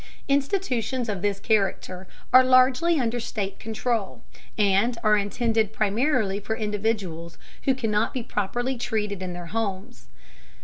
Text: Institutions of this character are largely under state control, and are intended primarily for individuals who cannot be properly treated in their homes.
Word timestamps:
Institutions 0.27 1.09
of 1.09 1.21
this 1.21 1.39
character 1.39 2.07
are 2.33 2.43
largely 2.43 2.99
under 2.99 3.19
state 3.19 3.59
control, 3.59 4.23
and 4.57 4.97
are 5.03 5.15
intended 5.15 5.73
primarily 5.73 6.39
for 6.39 6.55
individuals 6.55 7.37
who 7.65 7.75
cannot 7.75 8.11
be 8.11 8.23
properly 8.23 8.79
treated 8.79 9.21
in 9.21 9.33
their 9.33 9.45
homes. 9.53 10.07